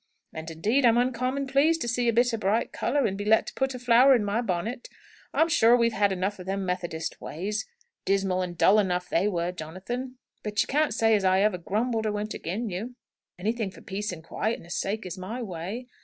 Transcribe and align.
And, 0.33 0.49
indeed, 0.49 0.83
I'm 0.83 0.97
uncommon 0.97 1.45
pleased 1.45 1.79
to 1.81 1.87
see 1.87 2.07
a 2.07 2.11
bit 2.13 2.33
of 2.33 2.39
bright 2.39 2.71
colour, 2.71 3.05
and 3.05 3.15
be 3.15 3.23
let 3.23 3.45
to 3.45 3.53
put 3.53 3.75
a 3.75 3.77
flower 3.77 4.15
in 4.15 4.25
my 4.25 4.41
bonnet. 4.41 4.89
I'm 5.31 5.47
sure 5.47 5.77
we've 5.77 5.93
had 5.93 6.11
enough 6.11 6.39
of 6.39 6.47
them 6.47 6.65
Methodist 6.65 7.21
ways. 7.21 7.67
Dismal 8.03 8.41
and 8.41 8.57
dull 8.57 8.79
enough 8.79 9.09
they 9.09 9.27
were, 9.27 9.51
Jonathan. 9.51 10.17
But 10.41 10.59
you 10.63 10.67
can't 10.67 10.95
say 10.95 11.15
as 11.15 11.23
I 11.23 11.41
ever 11.41 11.59
grumbled, 11.59 12.07
or 12.07 12.11
went 12.13 12.33
agin' 12.33 12.71
you. 12.71 12.95
Anything 13.37 13.69
for 13.69 13.81
peace 13.81 14.11
and 14.11 14.23
quietness' 14.23 14.73
sake 14.75 15.05
is 15.05 15.19
my 15.19 15.39
way. 15.43 15.85